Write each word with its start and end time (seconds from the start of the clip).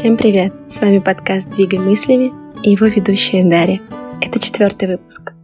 Всем 0.00 0.16
привет! 0.16 0.54
С 0.66 0.80
вами 0.80 0.98
подкаст 0.98 1.50
«Двигай 1.50 1.78
мыслями» 1.78 2.32
и 2.62 2.70
его 2.70 2.86
ведущая 2.86 3.42
Дарья. 3.42 3.82
Это 4.22 4.38
четвертый 4.38 4.88
выпуск. 4.88 5.34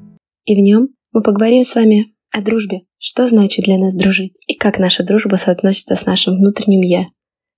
И 0.46 0.54
в 0.54 0.58
нем 0.58 0.88
мы 1.12 1.22
поговорим 1.22 1.62
с 1.62 1.74
вами 1.74 2.14
о 2.32 2.40
дружбе. 2.40 2.80
Что 2.96 3.28
значит 3.28 3.66
для 3.66 3.76
нас 3.76 3.94
дружить? 3.94 4.32
И 4.46 4.54
как 4.54 4.78
наша 4.78 5.02
дружба 5.02 5.36
соотносится 5.36 5.94
с 5.94 6.06
нашим 6.06 6.38
внутренним 6.38 6.80
«я». 6.80 7.04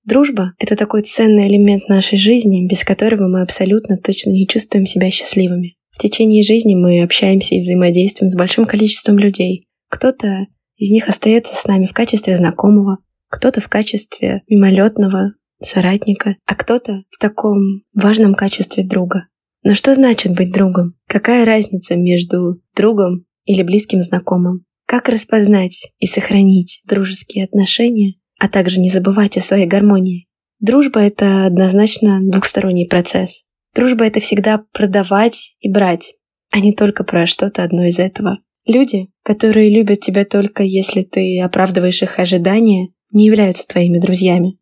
Дружба— 0.03 0.55
это 0.59 0.75
такой 0.75 1.03
ценный 1.03 1.47
элемент 1.47 1.89
нашей 1.89 2.19
жизни, 2.19 2.67
без 2.67 2.83
которого 2.83 3.29
мы 3.29 3.43
абсолютно 3.43 3.97
точно 3.97 4.31
не 4.31 4.49
чувствуем 4.49 4.85
себя 4.85 5.09
счастливыми. 5.13 5.77
В 5.91 5.99
течение 5.99 6.43
жизни 6.43 6.75
мы 6.75 7.05
общаемся 7.05 7.55
и 7.55 7.61
взаимодействуем 7.61 8.29
с 8.29 8.35
большим 8.35 8.65
количеством 8.65 9.21
людей. 9.21 9.69
Кто-то 9.89 10.49
из 10.77 10.91
них 10.91 11.09
остается 11.09 11.55
с 11.55 11.65
нами 11.65 11.87
в 11.87 11.93
качестве 11.93 12.37
знакомого, 12.37 12.99
кто-то 13.29 13.61
в 13.61 13.69
качестве 13.69 14.43
мимолетного 14.49 15.35
соратника, 15.61 16.37
а 16.47 16.55
кто-то 16.55 17.05
в 17.11 17.19
таком 17.19 17.83
важном 17.95 18.35
качестве 18.35 18.85
друга. 18.85 19.29
Но 19.63 19.75
что 19.75 19.95
значит 19.95 20.35
быть 20.35 20.53
другом? 20.53 20.95
Какая 21.07 21.45
разница 21.45 21.97
между 21.97 22.61
другом 22.75 23.27
или 23.45 23.63
близким 23.63 24.01
знакомым? 24.01 24.65
Как 24.87 25.09
распознать 25.09 25.93
и 25.99 26.07
сохранить 26.07 26.81
дружеские 26.85 27.45
отношения, 27.45 28.15
а 28.39 28.49
также 28.49 28.81
не 28.81 28.89
забывать 28.89 29.37
о 29.37 29.43
своей 29.43 29.67
гармонии? 29.67 30.27
Дружба— 30.61 31.01
это 31.03 31.47
однозначно 31.47 32.21
двухсторонний 32.23 32.89
процесс. 32.89 33.45
Дружба— 33.75 34.05
это 34.07 34.21
всегда 34.21 34.65
продавать 34.73 35.57
и 35.61 35.71
брать, 35.71 36.15
а 36.51 36.61
не 36.61 36.75
только 36.75 37.05
про 37.05 37.27
что-то 37.27 37.63
одно 37.63 37.85
из 37.85 37.99
этого. 37.99 38.39
Люди, 38.65 39.09
которые 39.23 39.71
любят 39.71 40.01
тебя 40.01 40.25
только 40.25 40.63
если 40.63 41.03
ты 41.03 41.41
оправдываешь 41.41 42.03
их 42.03 42.19
ожидания, 42.19 42.89
не 43.13 43.27
являются 43.27 43.67
твоими 43.67 43.99
друзьями. 43.99 44.58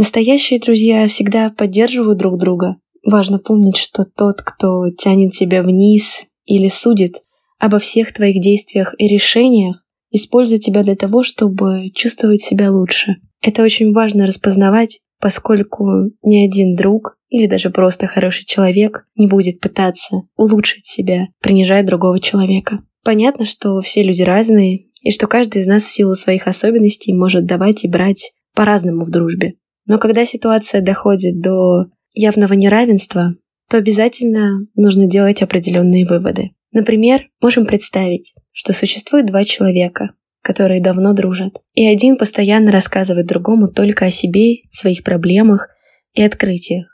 Настоящие 0.00 0.58
друзья 0.58 1.06
всегда 1.08 1.50
поддерживают 1.50 2.16
друг 2.16 2.38
друга. 2.38 2.76
Важно 3.04 3.38
помнить, 3.38 3.76
что 3.76 4.06
тот, 4.06 4.40
кто 4.40 4.88
тянет 4.88 5.34
тебя 5.34 5.62
вниз 5.62 6.22
или 6.46 6.68
судит 6.68 7.16
обо 7.58 7.78
всех 7.78 8.14
твоих 8.14 8.40
действиях 8.40 8.94
и 8.96 9.06
решениях, 9.06 9.84
использует 10.10 10.62
тебя 10.62 10.84
для 10.84 10.96
того, 10.96 11.22
чтобы 11.22 11.90
чувствовать 11.94 12.40
себя 12.40 12.72
лучше. 12.72 13.16
Это 13.42 13.62
очень 13.62 13.92
важно 13.92 14.26
распознавать, 14.26 15.00
поскольку 15.20 15.84
ни 16.22 16.46
один 16.46 16.76
друг 16.76 17.18
или 17.28 17.44
даже 17.44 17.68
просто 17.68 18.06
хороший 18.06 18.46
человек 18.46 19.04
не 19.16 19.26
будет 19.26 19.60
пытаться 19.60 20.22
улучшить 20.34 20.86
себя, 20.86 21.26
принижая 21.42 21.84
другого 21.84 22.20
человека. 22.20 22.78
Понятно, 23.04 23.44
что 23.44 23.78
все 23.82 24.02
люди 24.02 24.22
разные, 24.22 24.86
и 25.02 25.10
что 25.10 25.26
каждый 25.26 25.60
из 25.60 25.66
нас 25.66 25.82
в 25.84 25.90
силу 25.90 26.14
своих 26.14 26.46
особенностей 26.46 27.12
может 27.12 27.44
давать 27.44 27.84
и 27.84 27.88
брать 27.88 28.32
по-разному 28.54 29.04
в 29.04 29.10
дружбе. 29.10 29.56
Но 29.86 29.98
когда 29.98 30.26
ситуация 30.26 30.80
доходит 30.80 31.40
до 31.40 31.86
явного 32.14 32.54
неравенства, 32.54 33.34
то 33.68 33.76
обязательно 33.76 34.66
нужно 34.74 35.06
делать 35.06 35.42
определенные 35.42 36.06
выводы. 36.06 36.50
Например, 36.72 37.28
можем 37.40 37.66
представить, 37.66 38.34
что 38.52 38.72
существует 38.72 39.26
два 39.26 39.44
человека, 39.44 40.10
которые 40.42 40.80
давно 40.80 41.12
дружат, 41.12 41.60
и 41.74 41.86
один 41.86 42.16
постоянно 42.16 42.72
рассказывает 42.72 43.26
другому 43.26 43.68
только 43.68 44.06
о 44.06 44.10
себе, 44.10 44.62
своих 44.70 45.04
проблемах 45.04 45.68
и 46.14 46.22
открытиях, 46.22 46.86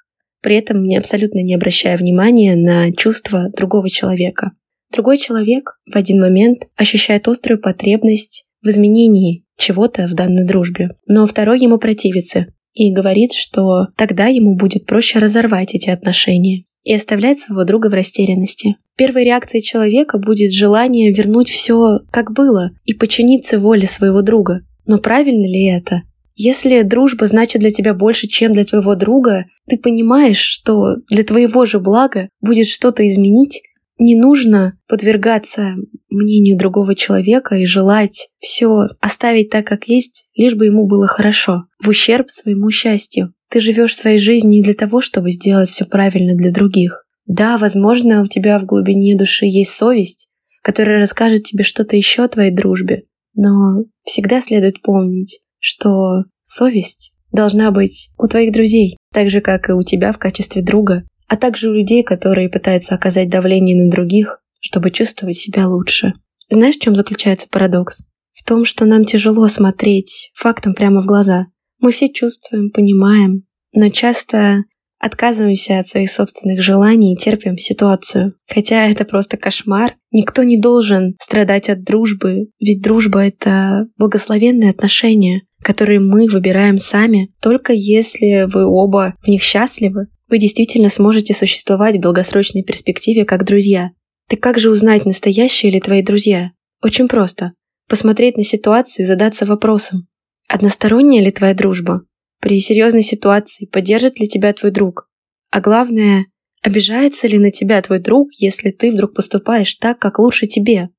при 0.43 0.57
этом 0.57 0.85
не 0.85 0.97
абсолютно 0.97 1.43
не 1.43 1.55
обращая 1.55 1.97
внимания 1.97 2.57
на 2.57 2.93
чувства 2.93 3.51
другого 3.51 3.91
человека. 3.91 4.53
Другой 4.93 5.19
человек 5.19 5.79
в 5.91 5.97
один 5.97 6.21
момент 6.21 6.69
ощущает 6.77 7.29
острую 7.29 7.61
потребность 7.61 8.47
в 8.63 8.69
изменении 8.69 9.45
чего-то 9.57 10.07
в 10.07 10.15
данной 10.15 10.47
дружбе, 10.47 10.91
но 11.07 11.27
второй 11.27 11.59
ему 11.59 11.79
противится 11.79 12.47
и 12.77 12.93
говорит, 12.93 13.33
что 13.33 13.89
тогда 13.97 14.27
ему 14.27 14.55
будет 14.55 14.87
проще 14.87 15.19
разорвать 15.19 15.75
эти 15.75 15.89
отношения 15.89 16.65
и 16.85 16.95
оставлять 16.95 17.41
своего 17.41 17.65
друга 17.65 17.89
в 17.89 17.95
растерянности. 17.95 18.77
Первой 18.97 19.25
реакцией 19.25 19.63
человека 19.63 20.19
будет 20.19 20.53
желание 20.53 21.13
вернуть 21.13 21.49
все 21.49 22.01
как 22.11 22.33
было 22.33 22.71
и 22.85 22.95
подчиниться 22.95 23.59
воле 23.59 23.87
своего 23.87 24.23
друга. 24.23 24.61
Но 24.87 24.99
правильно 24.99 25.47
ли 25.47 25.67
это? 25.67 26.03
Если 26.35 26.83
дружба 26.83 27.27
значит 27.27 27.63
для 27.63 27.71
тебя 27.71 27.95
больше, 27.95 28.29
чем 28.29 28.53
для 28.53 28.65
твоего 28.65 28.95
друга, 28.95 29.47
ты 29.67 29.79
понимаешь, 29.79 30.39
что 30.39 30.97
для 31.11 31.25
твоего 31.25 31.65
же 31.65 31.81
блага 31.81 32.29
будет 32.43 32.67
что-то 32.67 33.09
изменить, 33.09 33.63
не 33.99 34.15
нужно 34.15 34.79
подвергаться 34.87 35.77
мнению 36.17 36.59
другого 36.59 36.95
человека 36.95 37.57
и 37.57 37.67
желать 37.67 38.29
все 38.39 38.89
оставить 39.01 39.51
так, 39.51 39.67
как 39.67 39.89
есть, 39.89 40.27
лишь 40.35 40.55
бы 40.55 40.67
ему 40.67 40.87
было 40.87 41.07
хорошо, 41.07 41.65
в 41.83 41.89
ущерб 41.89 42.31
своему 42.31 42.71
счастью. 42.71 43.35
Ты 43.51 43.61
живешь 43.61 43.97
своей 43.97 44.19
жизнью 44.19 44.53
не 44.53 44.63
для 44.63 44.75
того, 44.75 45.01
чтобы 45.01 45.31
сделать 45.31 45.69
все 45.69 45.85
правильно 45.85 46.35
для 46.35 46.51
других. 46.51 47.05
Да, 47.27 47.59
возможно, 47.59 48.23
у 48.23 48.27
тебя 48.27 48.59
в 48.59 48.65
глубине 48.65 49.17
души 49.17 49.47
есть 49.47 49.73
совесть, 49.73 50.31
которая 50.63 50.99
расскажет 50.99 51.45
тебе 51.45 51.65
что-то 51.65 51.97
еще 51.97 52.25
о 52.25 52.29
твоей 52.29 52.51
дружбе, 52.51 53.05
но 53.35 53.85
всегда 54.05 54.41
следует 54.41 54.83
помнить, 54.83 55.41
что 55.59 56.25
совесть 56.43 57.13
должна 57.33 57.71
быть 57.71 58.11
у 58.19 58.27
твоих 58.27 58.53
друзей, 58.53 58.97
так 59.13 59.31
же, 59.31 59.41
как 59.41 59.69
и 59.69 59.73
у 59.73 59.83
тебя 59.83 60.13
в 60.13 60.19
качестве 60.19 60.63
друга, 60.63 61.05
а 61.29 61.37
также 61.37 61.69
у 61.69 61.73
людей, 61.73 62.03
которые 62.03 62.49
пытаются 62.49 62.95
оказать 62.95 63.29
давление 63.29 63.77
на 63.77 63.91
других, 63.91 64.41
чтобы 64.61 64.91
чувствовать 64.91 65.37
себя 65.37 65.69
лучше. 65.69 66.15
Знаешь, 66.49 66.77
в 66.77 66.81
чем 66.81 66.95
заключается 66.95 67.49
парадокс? 67.51 68.03
В 68.33 68.45
том, 68.45 68.65
что 68.65 68.85
нам 68.85 69.05
тяжело 69.05 69.49
смотреть 69.49 70.31
фактам 70.35 70.75
прямо 70.75 71.01
в 71.01 71.07
глаза. 71.07 71.47
Мы 71.81 71.93
все 71.93 72.09
чувствуем, 72.09 72.71
понимаем, 72.71 73.45
но 73.73 73.89
часто 73.89 74.65
отказываемся 74.99 75.79
от 75.79 75.87
своих 75.87 76.11
собственных 76.11 76.63
желаний 76.63 77.15
и 77.15 77.17
терпим 77.17 77.59
ситуацию. 77.59 78.35
Хотя 78.49 78.87
это 78.89 79.05
просто 79.05 79.37
кошмар. 79.37 79.95
Никто 80.11 80.43
не 80.43 80.59
должен 80.59 81.17
страдать 81.21 81.69
от 81.69 81.83
дружбы, 81.83 82.49
ведь 82.59 82.83
дружба— 82.83 83.25
это 83.27 83.89
благословенные 83.99 84.71
отношения, 84.71 85.43
которые 85.63 86.01
мы 86.01 86.27
выбираем 86.29 86.79
сами, 86.79 87.33
только 87.43 87.73
если 87.73 88.49
вы 88.51 88.65
оба 88.67 89.15
в 89.23 89.29
них 89.29 89.43
счастливы, 89.43 90.09
вы 90.29 90.39
действительно 90.39 90.89
сможете 90.89 91.35
существовать 91.35 91.97
в 91.97 92.01
долгосрочной 92.01 92.63
перспективе 92.63 93.25
как 93.25 93.45
друзья. 93.45 93.91
Так 94.29 94.41
как 94.41 94.59
же 94.59 94.71
узнать, 94.71 95.05
настоящие 95.05 95.71
ли 95.71 95.81
твои 95.81 96.03
друзья? 96.03 96.53
Очень 96.83 97.09
просто. 97.09 97.53
Посмотреть 97.89 98.37
на 98.37 98.43
ситуацию 98.43 99.05
и 99.05 99.07
задаться 99.07 99.47
вопросом. 99.47 100.09
Односторонняя 100.49 101.23
ли 101.23 101.31
твоя 101.31 101.55
дружба? 101.55 102.03
При 102.41 102.61
серьезной 102.61 103.03
ситуации 103.03 103.67
поддержит 103.67 104.19
ли 104.19 104.29
тебя 104.29 104.53
твой 104.53 104.73
друг? 104.73 105.09
А 105.51 105.61
главное, 105.61 106.27
обижается 106.63 107.29
ли 107.29 107.39
на 107.39 107.51
тебя 107.51 107.81
твой 107.83 108.01
друг, 108.01 108.29
если 108.33 108.71
ты 108.71 108.91
вдруг 108.91 109.15
поступаешь 109.15 109.77
так, 109.77 109.99
как 109.99 110.19
лучше 110.19 110.47
тебе? 110.47 110.91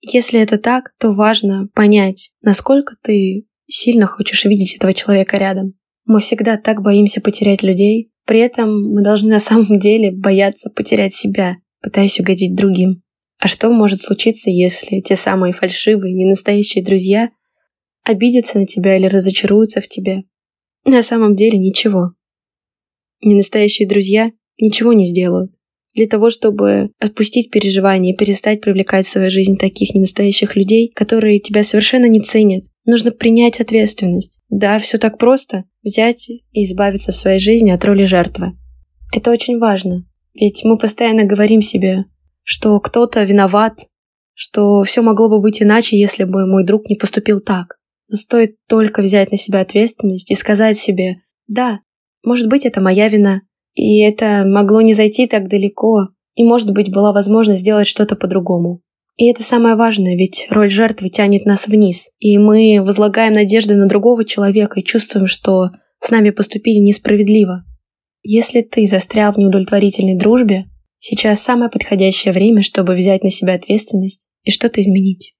Если 0.00 0.38
это 0.38 0.58
так, 0.58 0.92
то 1.00 1.12
важно 1.12 1.68
понять, 1.74 2.30
насколько 2.42 2.94
ты 3.02 3.46
сильно 3.66 4.06
хочешь 4.06 4.44
видеть 4.44 4.74
этого 4.74 4.94
человека 4.94 5.36
рядом. 5.36 5.74
Мы 6.04 6.20
всегда 6.20 6.56
так 6.56 6.82
боимся 6.82 7.20
потерять 7.20 7.62
людей, 7.62 8.10
при 8.24 8.40
этом 8.40 8.92
мы 8.92 9.02
должны 9.02 9.30
на 9.30 9.40
самом 9.40 9.78
деле 9.78 10.10
бояться 10.12 10.70
потерять 10.70 11.14
себя, 11.14 11.56
пытаясь 11.82 12.20
угодить 12.20 12.54
другим. 12.54 13.02
А 13.38 13.46
что 13.48 13.70
может 13.70 14.02
случиться, 14.02 14.50
если 14.50 15.00
те 15.00 15.16
самые 15.16 15.52
фальшивые, 15.52 16.14
ненастоящие 16.14 16.84
друзья 16.84 17.30
обидятся 18.02 18.58
на 18.58 18.66
тебя 18.66 18.96
или 18.96 19.06
разочаруются 19.06 19.80
в 19.80 19.88
тебе? 19.88 20.24
На 20.84 21.02
самом 21.02 21.36
деле 21.36 21.58
ничего. 21.58 22.14
Ненастоящие 23.20 23.86
друзья 23.86 24.30
ничего 24.58 24.92
не 24.92 25.06
сделают. 25.06 25.52
Для 25.94 26.06
того, 26.06 26.30
чтобы 26.30 26.90
отпустить 26.98 27.50
переживания 27.50 28.12
и 28.12 28.16
перестать 28.16 28.60
привлекать 28.60 29.06
в 29.06 29.10
свою 29.10 29.30
жизнь 29.30 29.56
таких 29.56 29.94
ненастоящих 29.94 30.54
людей, 30.54 30.92
которые 30.94 31.40
тебя 31.40 31.64
совершенно 31.64 32.06
не 32.06 32.20
ценят, 32.20 32.64
нужно 32.84 33.10
принять 33.10 33.60
ответственность. 33.60 34.40
Да, 34.48 34.78
все 34.78 34.98
так 34.98 35.18
просто 35.18 35.64
взять 35.82 36.28
и 36.28 36.64
избавиться 36.64 37.12
в 37.12 37.16
своей 37.16 37.38
жизни 37.38 37.70
от 37.70 37.84
роли 37.84 38.04
жертвы. 38.04 38.52
Это 39.12 39.30
очень 39.30 39.58
важно, 39.58 40.07
ведь 40.40 40.64
мы 40.64 40.78
постоянно 40.78 41.24
говорим 41.24 41.62
себе, 41.62 42.04
что 42.42 42.78
кто-то 42.80 43.22
виноват, 43.24 43.86
что 44.34 44.82
все 44.84 45.02
могло 45.02 45.28
бы 45.28 45.40
быть 45.40 45.60
иначе, 45.60 45.98
если 45.98 46.24
бы 46.24 46.46
мой 46.46 46.64
друг 46.64 46.88
не 46.88 46.96
поступил 46.96 47.40
так. 47.40 47.76
Но 48.08 48.16
стоит 48.16 48.56
только 48.68 49.02
взять 49.02 49.32
на 49.32 49.36
себя 49.36 49.60
ответственность 49.60 50.30
и 50.30 50.36
сказать 50.36 50.78
себе, 50.78 51.16
да, 51.46 51.80
может 52.24 52.48
быть, 52.48 52.64
это 52.64 52.80
моя 52.80 53.08
вина, 53.08 53.42
и 53.74 54.00
это 54.00 54.44
могло 54.46 54.80
не 54.80 54.94
зайти 54.94 55.26
так 55.26 55.48
далеко, 55.48 56.08
и, 56.34 56.44
может 56.44 56.72
быть, 56.72 56.92
была 56.92 57.12
возможность 57.12 57.60
сделать 57.60 57.86
что-то 57.86 58.16
по-другому. 58.16 58.80
И 59.16 59.28
это 59.28 59.42
самое 59.42 59.74
важное, 59.74 60.16
ведь 60.16 60.46
роль 60.50 60.70
жертвы 60.70 61.08
тянет 61.08 61.44
нас 61.44 61.66
вниз. 61.66 62.10
И 62.20 62.38
мы 62.38 62.80
возлагаем 62.80 63.34
надежды 63.34 63.74
на 63.74 63.88
другого 63.88 64.24
человека 64.24 64.78
и 64.78 64.84
чувствуем, 64.84 65.26
что 65.26 65.70
с 65.98 66.10
нами 66.10 66.30
поступили 66.30 66.78
несправедливо. 66.78 67.64
Если 68.22 68.62
ты 68.62 68.86
застрял 68.86 69.32
в 69.32 69.38
неудовлетворительной 69.38 70.16
дружбе, 70.16 70.66
сейчас 70.98 71.40
самое 71.40 71.70
подходящее 71.70 72.32
время, 72.32 72.62
чтобы 72.62 72.94
взять 72.94 73.22
на 73.22 73.30
себя 73.30 73.54
ответственность 73.54 74.28
и 74.42 74.50
что-то 74.50 74.80
изменить. 74.80 75.34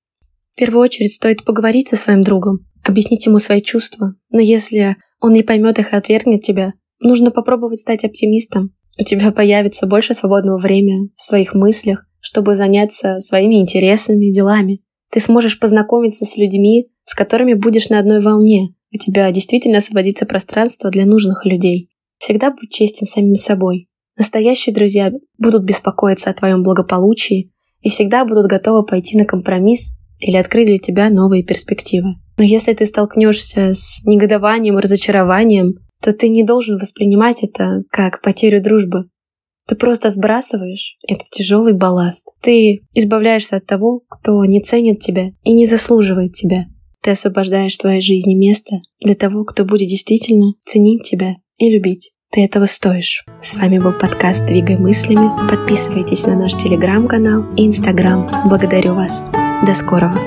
В 0.54 0.58
первую 0.58 0.82
очередь 0.82 1.12
стоит 1.12 1.44
поговорить 1.44 1.88
со 1.88 1.96
своим 1.96 2.22
другом, 2.22 2.66
объяснить 2.84 3.26
ему 3.26 3.38
свои 3.38 3.60
чувства, 3.60 4.14
но 4.30 4.40
если 4.40 4.96
он 5.20 5.32
не 5.32 5.42
поймет 5.42 5.78
их 5.78 5.92
и 5.92 5.96
отвергнет 5.96 6.42
тебя, 6.42 6.72
нужно 7.00 7.30
попробовать 7.30 7.80
стать 7.80 8.04
оптимистом. 8.04 8.74
У 8.98 9.04
тебя 9.04 9.30
появится 9.30 9.86
больше 9.86 10.14
свободного 10.14 10.58
времени 10.58 11.10
в 11.14 11.22
своих 11.22 11.54
мыслях, 11.54 12.06
чтобы 12.20 12.56
заняться 12.56 13.20
своими 13.20 13.60
интересами, 13.60 14.32
делами. 14.32 14.82
Ты 15.10 15.20
сможешь 15.20 15.60
познакомиться 15.60 16.24
с 16.24 16.36
людьми, 16.36 16.90
с 17.04 17.14
которыми 17.14 17.54
будешь 17.54 17.88
на 17.88 18.00
одной 18.00 18.20
волне. 18.20 18.74
У 18.92 18.98
тебя 18.98 19.30
действительно 19.30 19.78
освободится 19.78 20.26
пространство 20.26 20.90
для 20.90 21.06
нужных 21.06 21.46
людей. 21.46 21.90
Всегда 22.18 22.50
будь 22.50 22.70
честен 22.70 23.06
самим 23.06 23.34
собой. 23.34 23.88
Настоящие 24.16 24.74
друзья 24.74 25.12
будут 25.38 25.64
беспокоиться 25.64 26.30
о 26.30 26.34
твоем 26.34 26.62
благополучии 26.62 27.52
и 27.80 27.90
всегда 27.90 28.24
будут 28.24 28.46
готовы 28.46 28.84
пойти 28.84 29.16
на 29.16 29.24
компромисс 29.24 29.92
или 30.18 30.36
открыть 30.36 30.66
для 30.66 30.78
тебя 30.78 31.10
новые 31.10 31.44
перспективы. 31.44 32.16
Но 32.36 32.44
если 32.44 32.72
ты 32.74 32.86
столкнешься 32.86 33.74
с 33.74 34.04
негодованием 34.04 34.78
и 34.78 34.82
разочарованием, 34.82 35.74
то 36.02 36.12
ты 36.12 36.28
не 36.28 36.42
должен 36.42 36.78
воспринимать 36.78 37.42
это 37.42 37.82
как 37.90 38.20
потерю 38.20 38.60
дружбы. 38.62 39.08
Ты 39.68 39.76
просто 39.76 40.10
сбрасываешь 40.10 40.96
этот 41.06 41.28
тяжелый 41.30 41.74
балласт. 41.74 42.28
Ты 42.40 42.80
избавляешься 42.94 43.56
от 43.56 43.66
того, 43.66 44.00
кто 44.08 44.44
не 44.44 44.62
ценит 44.62 45.00
тебя 45.00 45.30
и 45.44 45.52
не 45.52 45.66
заслуживает 45.66 46.32
тебя. 46.32 46.64
Ты 47.02 47.12
освобождаешь 47.12 47.74
в 47.74 47.78
твоей 47.78 48.00
жизни 48.00 48.34
место 48.34 48.80
для 49.00 49.14
того, 49.14 49.44
кто 49.44 49.64
будет 49.64 49.88
действительно 49.88 50.54
ценить 50.66 51.04
тебя 51.04 51.36
и 51.58 51.70
любить. 51.70 52.12
Ты 52.30 52.44
этого 52.44 52.66
стоишь. 52.66 53.24
С 53.42 53.54
вами 53.54 53.78
был 53.78 53.92
подкаст 53.92 54.44
«Двигай 54.46 54.76
мыслями». 54.76 55.30
Подписывайтесь 55.48 56.26
на 56.26 56.36
наш 56.36 56.54
телеграм-канал 56.54 57.46
и 57.56 57.66
инстаграм. 57.66 58.28
Благодарю 58.48 58.94
вас. 58.94 59.24
До 59.66 59.74
скорого. 59.74 60.18